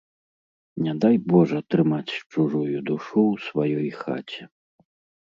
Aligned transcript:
Не 0.85 0.93
дай 1.03 1.19
божа 1.31 1.59
трымаць 1.73 2.15
чужую 2.31 2.77
душу 2.91 3.19
ў 3.33 3.45
сваёй 3.49 3.89
хаце. 4.01 4.41